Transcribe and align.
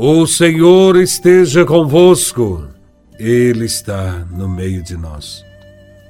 O 0.00 0.28
Senhor 0.28 0.94
esteja 0.94 1.64
convosco, 1.64 2.68
Ele 3.18 3.64
está 3.64 4.24
no 4.30 4.48
meio 4.48 4.80
de 4.80 4.96
nós. 4.96 5.44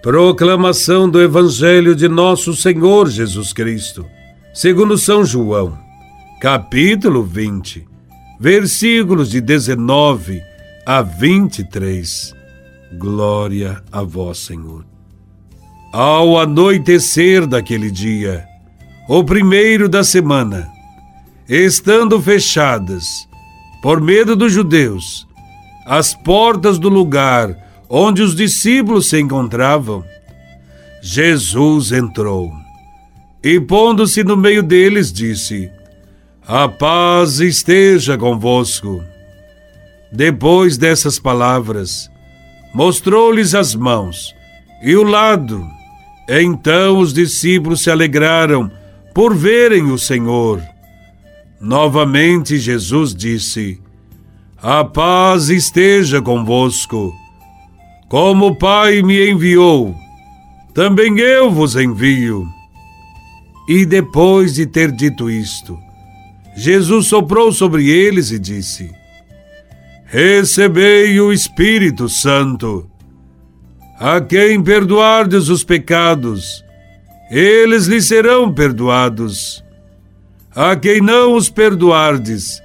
Proclamação 0.03 1.09
do 1.09 1.23
Evangelho 1.23 1.97
de 1.97 2.07
Nosso 2.07 2.55
Senhor 2.55 3.09
Jesus 3.09 3.55
Cristo, 3.55 4.05
segundo 4.53 4.99
São 4.99 5.25
João, 5.25 5.79
capítulo 6.39 7.23
20, 7.23 7.89
versículos 8.39 9.31
de 9.31 9.41
19 9.41 10.43
a 10.85 11.01
23. 11.01 12.35
Glória 12.99 13.83
a 13.91 14.03
Vós, 14.03 14.37
Senhor. 14.37 14.85
Ao 15.95 16.39
anoitecer 16.39 17.47
daquele 17.47 17.91
dia, 17.91 18.45
o 19.09 19.25
primeiro 19.25 19.89
da 19.89 20.05
semana, 20.05 20.69
estando 21.49 22.21
fechadas, 22.21 23.27
por 23.83 24.01
medo 24.01 24.35
dos 24.35 24.53
judeus, 24.53 25.27
as 25.87 26.15
portas 26.15 26.79
do 26.79 26.89
lugar 26.89 27.57
onde 27.89 28.23
os 28.23 28.35
discípulos 28.35 29.09
se 29.09 29.19
encontravam, 29.19 30.05
Jesus 31.01 31.93
entrou 31.93 32.53
e, 33.43 33.61
pondo-se 33.61 34.25
no 34.25 34.37
meio 34.37 34.63
deles, 34.63 35.13
disse: 35.13 35.71
A 36.47 36.69
paz 36.69 37.41
esteja 37.41 38.19
convosco. 38.19 39.03
Depois 40.11 40.77
dessas 40.77 41.19
palavras, 41.19 42.11
mostrou-lhes 42.75 43.55
as 43.55 43.75
mãos 43.75 44.35
e 44.83 44.97
o 44.97 45.03
lado. 45.03 45.65
Então 46.29 46.99
os 46.99 47.13
discípulos 47.13 47.83
se 47.83 47.91
alegraram 47.91 48.71
por 49.15 49.35
verem 49.35 49.91
o 49.91 49.99
Senhor. 49.99 50.61
Novamente 51.61 52.57
Jesus 52.57 53.13
disse: 53.13 53.81
A 54.63 54.85
paz 54.85 55.49
esteja 55.49 56.23
convosco. 56.23 57.13
Como 58.09 58.47
o 58.47 58.57
Pai 58.57 59.03
me 59.03 59.29
enviou, 59.29 59.95
também 60.73 61.19
eu 61.19 61.51
vos 61.51 61.75
envio. 61.75 62.47
E 63.69 63.85
depois 63.85 64.55
de 64.55 64.65
ter 64.67 64.91
dito 64.93 65.29
isto, 65.29 65.77
Jesus 66.57 67.07
soprou 67.09 67.53
sobre 67.53 67.91
eles 67.91 68.31
e 68.31 68.39
disse: 68.39 68.91
Recebei 70.07 71.21
o 71.21 71.33
Espírito 71.33 72.09
Santo. 72.09 72.89
A 73.99 74.21
quem 74.21 74.63
perdoardes 74.63 75.49
os 75.49 75.65
pecados, 75.65 76.65
eles 77.33 77.87
lhe 77.87 78.01
serão 78.01 78.55
perdoados 78.55 79.63
a 80.61 80.75
quem 80.75 81.01
não 81.01 81.37
os 81.37 81.49
perdoardes, 81.49 82.61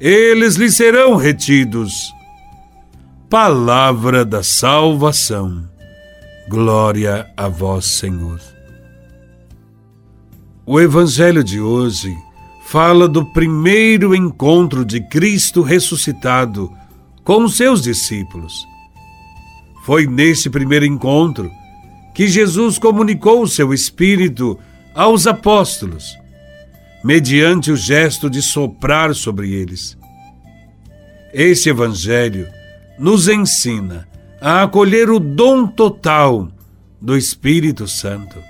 eles 0.00 0.54
lhe 0.54 0.70
serão 0.70 1.16
retidos. 1.16 2.10
Palavra 3.28 4.24
da 4.24 4.42
salvação. 4.42 5.68
Glória 6.48 7.30
a 7.36 7.46
vós, 7.46 7.84
Senhor. 7.84 8.40
O 10.64 10.80
Evangelho 10.80 11.44
de 11.44 11.60
hoje 11.60 12.16
fala 12.64 13.06
do 13.06 13.22
primeiro 13.34 14.14
encontro 14.14 14.82
de 14.82 15.06
Cristo 15.06 15.60
ressuscitado 15.60 16.72
com 17.22 17.44
os 17.44 17.58
seus 17.58 17.82
discípulos. 17.82 18.66
Foi 19.84 20.06
neste 20.06 20.48
primeiro 20.48 20.86
encontro 20.86 21.50
que 22.14 22.28
Jesus 22.28 22.78
comunicou 22.78 23.42
o 23.42 23.46
seu 23.46 23.74
Espírito 23.74 24.58
aos 24.94 25.26
apóstolos 25.26 26.16
mediante 27.06 27.70
o 27.70 27.76
gesto 27.76 28.28
de 28.28 28.42
soprar 28.42 29.14
sobre 29.14 29.52
eles. 29.52 29.96
Este 31.32 31.68
Evangelho 31.68 32.48
nos 32.98 33.28
ensina 33.28 34.08
a 34.40 34.64
acolher 34.64 35.08
o 35.08 35.20
dom 35.20 35.68
total 35.68 36.48
do 37.00 37.16
Espírito 37.16 37.86
Santo. 37.86 38.42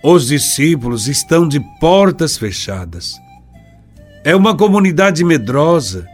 Os 0.00 0.28
discípulos 0.28 1.08
estão 1.08 1.48
de 1.48 1.58
portas 1.80 2.38
fechadas. 2.38 3.16
É 4.22 4.36
uma 4.36 4.56
comunidade 4.56 5.24
medrosa, 5.24 6.06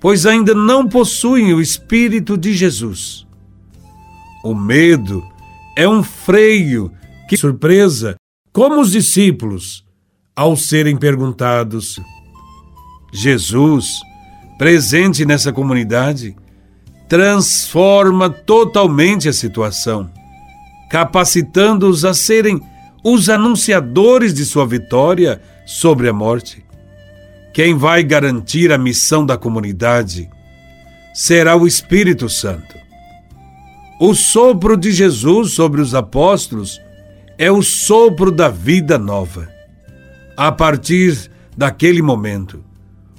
pois 0.00 0.24
ainda 0.24 0.54
não 0.54 0.88
possuem 0.88 1.52
o 1.52 1.60
Espírito 1.60 2.38
de 2.38 2.54
Jesus. 2.54 3.26
O 4.44 4.54
medo 4.54 5.20
é 5.76 5.88
um 5.88 6.00
freio 6.00 6.92
que 7.28 7.36
surpresa, 7.36 8.14
como 8.52 8.80
os 8.80 8.92
discípulos, 8.92 9.84
ao 10.34 10.56
serem 10.56 10.96
perguntados. 10.96 12.00
Jesus, 13.12 14.00
presente 14.58 15.26
nessa 15.26 15.52
comunidade, 15.52 16.34
transforma 17.08 18.30
totalmente 18.30 19.28
a 19.28 19.32
situação, 19.32 20.10
capacitando-os 20.90 22.04
a 22.04 22.14
serem 22.14 22.60
os 23.04 23.28
anunciadores 23.28 24.32
de 24.32 24.44
sua 24.44 24.66
vitória 24.66 25.40
sobre 25.66 26.08
a 26.08 26.12
morte. 26.12 26.64
Quem 27.52 27.76
vai 27.76 28.02
garantir 28.02 28.72
a 28.72 28.78
missão 28.78 29.26
da 29.26 29.36
comunidade 29.36 30.30
será 31.12 31.54
o 31.54 31.66
Espírito 31.66 32.28
Santo. 32.30 32.80
O 34.00 34.14
sopro 34.14 34.76
de 34.76 34.90
Jesus 34.90 35.52
sobre 35.52 35.82
os 35.82 35.94
apóstolos 35.94 36.80
é 37.36 37.52
o 37.52 37.62
sopro 37.62 38.32
da 38.32 38.48
vida 38.48 38.96
nova. 38.98 39.51
A 40.36 40.50
partir 40.50 41.30
daquele 41.56 42.00
momento, 42.00 42.64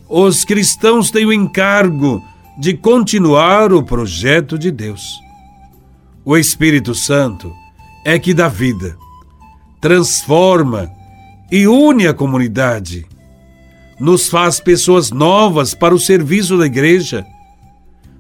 os 0.09 0.43
cristãos 0.43 1.11
têm 1.11 1.25
o 1.25 1.33
encargo 1.33 2.23
de 2.57 2.73
continuar 2.75 3.71
o 3.73 3.83
projeto 3.83 4.57
de 4.57 4.71
Deus. 4.71 5.19
O 6.25 6.37
Espírito 6.37 6.93
Santo 6.93 7.51
é 8.05 8.17
que 8.19 8.33
dá 8.33 8.47
vida, 8.47 8.97
transforma 9.81 10.89
e 11.51 11.67
une 11.67 12.07
a 12.07 12.13
comunidade, 12.13 13.05
nos 13.99 14.27
faz 14.27 14.59
pessoas 14.59 15.11
novas 15.11 15.73
para 15.73 15.93
o 15.93 15.99
serviço 15.99 16.57
da 16.57 16.65
igreja, 16.65 17.25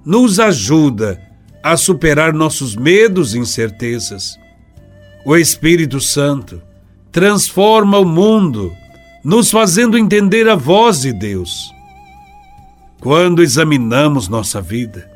nos 0.05 0.39
ajuda 0.39 1.21
a 1.63 1.77
superar 1.77 2.33
nossos 2.33 2.75
medos 2.75 3.33
e 3.33 3.39
incertezas. 3.39 4.37
O 5.25 5.35
Espírito 5.35 5.99
Santo 6.01 6.61
transforma 7.11 7.99
o 7.99 8.05
mundo 8.05 8.75
nos 9.23 9.49
fazendo 9.49 9.97
entender 9.97 10.49
a 10.49 10.55
voz 10.55 11.01
de 11.01 11.13
Deus. 11.13 11.73
Quando 12.99 13.41
examinamos 13.41 14.27
nossa 14.27 14.61
vida, 14.61 15.09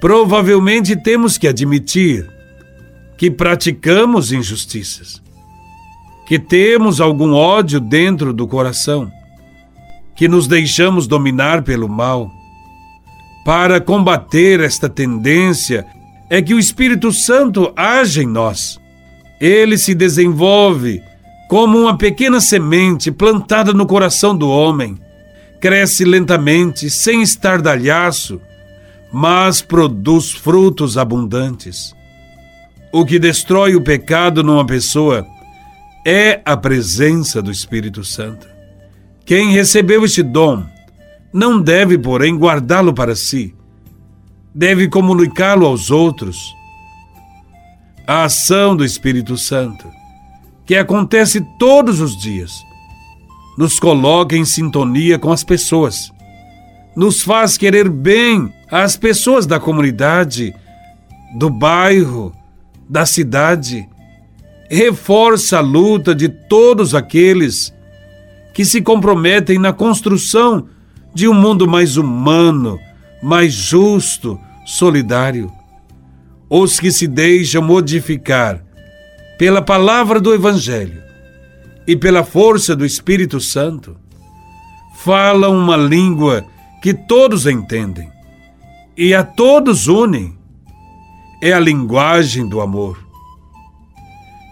provavelmente 0.00 0.96
temos 0.96 1.36
que 1.36 1.46
admitir 1.46 2.28
que 3.18 3.30
praticamos 3.30 4.32
injustiças, 4.32 5.20
que 6.26 6.38
temos 6.38 7.00
algum 7.00 7.32
ódio 7.32 7.80
dentro 7.80 8.32
do 8.32 8.46
coração, 8.46 9.10
que 10.16 10.28
nos 10.28 10.46
deixamos 10.46 11.06
dominar 11.06 11.62
pelo 11.62 11.88
mal. 11.88 12.30
Para 13.44 13.80
combater 13.80 14.60
esta 14.60 14.88
tendência 14.88 15.86
é 16.30 16.42
que 16.42 16.54
o 16.54 16.58
Espírito 16.58 17.12
Santo 17.12 17.72
age 17.74 18.22
em 18.22 18.26
nós. 18.26 18.78
Ele 19.40 19.78
se 19.78 19.94
desenvolve 19.94 21.02
como 21.48 21.78
uma 21.78 21.96
pequena 21.96 22.42
semente 22.42 23.10
plantada 23.10 23.72
no 23.72 23.86
coração 23.86 24.36
do 24.36 24.50
homem, 24.50 24.98
cresce 25.58 26.04
lentamente, 26.04 26.90
sem 26.90 27.22
estardalhaço, 27.22 28.38
mas 29.10 29.62
produz 29.62 30.30
frutos 30.30 30.98
abundantes. 30.98 31.96
O 32.92 33.04
que 33.04 33.18
destrói 33.18 33.74
o 33.74 33.80
pecado 33.80 34.42
numa 34.44 34.64
pessoa 34.64 35.26
é 36.06 36.42
a 36.44 36.54
presença 36.54 37.40
do 37.40 37.50
Espírito 37.50 38.04
Santo. 38.04 38.46
Quem 39.24 39.50
recebeu 39.52 40.04
este 40.04 40.22
dom 40.22 40.64
não 41.32 41.60
deve, 41.60 41.96
porém, 41.96 42.36
guardá-lo 42.36 42.92
para 42.92 43.16
si, 43.16 43.54
deve 44.54 44.86
comunicá-lo 44.88 45.64
aos 45.64 45.90
outros. 45.90 46.54
A 48.06 48.24
ação 48.24 48.76
do 48.76 48.84
Espírito 48.84 49.36
Santo 49.36 49.86
que 50.68 50.76
acontece 50.76 51.40
todos 51.58 51.98
os 51.98 52.14
dias. 52.14 52.62
Nos 53.56 53.80
coloca 53.80 54.36
em 54.36 54.44
sintonia 54.44 55.18
com 55.18 55.32
as 55.32 55.42
pessoas. 55.42 56.12
Nos 56.94 57.22
faz 57.22 57.56
querer 57.56 57.88
bem 57.88 58.52
às 58.70 58.94
pessoas 58.94 59.46
da 59.46 59.58
comunidade, 59.58 60.54
do 61.38 61.48
bairro, 61.48 62.34
da 62.86 63.06
cidade. 63.06 63.88
Reforça 64.70 65.56
a 65.56 65.62
luta 65.62 66.14
de 66.14 66.28
todos 66.28 66.94
aqueles 66.94 67.72
que 68.52 68.62
se 68.62 68.82
comprometem 68.82 69.58
na 69.58 69.72
construção 69.72 70.68
de 71.14 71.26
um 71.26 71.32
mundo 71.32 71.66
mais 71.66 71.96
humano, 71.96 72.78
mais 73.22 73.54
justo, 73.54 74.38
solidário. 74.66 75.50
Os 76.50 76.78
que 76.78 76.92
se 76.92 77.06
deixam 77.06 77.62
modificar 77.62 78.67
pela 79.38 79.62
palavra 79.62 80.20
do 80.20 80.34
Evangelho 80.34 81.00
e 81.86 81.96
pela 81.96 82.24
força 82.24 82.74
do 82.74 82.84
Espírito 82.84 83.40
Santo, 83.40 83.96
falam 84.96 85.56
uma 85.56 85.76
língua 85.76 86.44
que 86.82 86.92
todos 86.92 87.46
entendem 87.46 88.10
e 88.96 89.14
a 89.14 89.22
todos 89.22 89.86
unem. 89.86 90.36
É 91.40 91.52
a 91.52 91.60
linguagem 91.60 92.48
do 92.48 92.60
amor. 92.60 92.98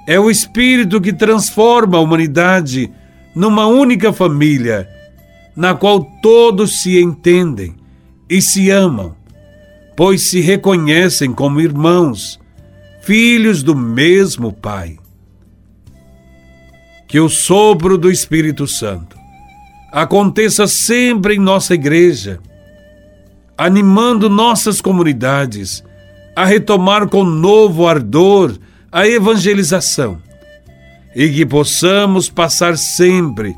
É 0.06 0.20
o 0.20 0.30
Espírito 0.30 1.00
que 1.00 1.12
transforma 1.12 1.98
a 1.98 2.00
humanidade 2.00 2.88
numa 3.34 3.66
única 3.66 4.12
família, 4.12 4.88
na 5.56 5.74
qual 5.74 6.04
todos 6.22 6.80
se 6.80 7.02
entendem 7.02 7.74
e 8.30 8.40
se 8.40 8.70
amam, 8.70 9.16
pois 9.96 10.22
se 10.22 10.40
reconhecem 10.40 11.32
como 11.32 11.60
irmãos, 11.60 12.38
filhos 13.06 13.62
do 13.62 13.76
mesmo 13.76 14.53
Pai. 14.53 14.99
Que 17.06 17.20
o 17.20 17.29
sopro 17.29 17.97
do 17.97 18.11
Espírito 18.11 18.67
Santo 18.67 19.17
aconteça 19.93 20.67
sempre 20.67 21.37
em 21.37 21.38
nossa 21.38 21.73
igreja, 21.73 22.41
animando 23.56 24.29
nossas 24.29 24.81
comunidades 24.81 25.85
a 26.35 26.44
retomar 26.44 27.08
com 27.08 27.23
novo 27.23 27.87
ardor 27.87 28.58
a 28.91 29.06
evangelização 29.06 30.20
e 31.14 31.31
que 31.31 31.47
possamos 31.47 32.29
passar 32.29 32.76
sempre 32.76 33.55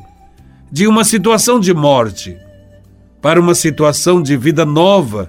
de 0.71 0.85
uma 0.85 1.03
situação 1.03 1.59
de 1.59 1.73
morte 1.73 2.37
para 3.19 3.41
uma 3.41 3.55
situação 3.55 4.21
de 4.21 4.37
vida 4.37 4.63
nova. 4.63 5.27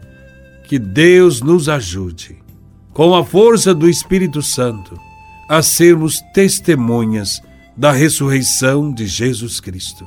Que 0.69 0.79
Deus 0.79 1.41
nos 1.41 1.69
ajude, 1.69 2.40
com 3.01 3.15
a 3.15 3.25
força 3.25 3.75
do 3.75 3.89
Espírito 3.89 4.43
Santo, 4.43 5.01
a 5.49 5.63
sermos 5.63 6.21
testemunhas 6.35 7.41
da 7.75 7.93
ressurreição 7.93 8.93
de 8.93 9.07
Jesus 9.07 9.59
Cristo. 9.59 10.07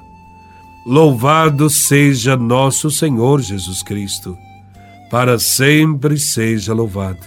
Louvado 0.86 1.72
seja 1.72 2.38
nosso 2.38 2.92
Senhor 2.92 3.42
Jesus 3.42 3.82
Cristo, 3.82 4.38
para 5.10 5.40
sempre 5.40 6.20
seja 6.20 6.72
louvado. 6.72 7.18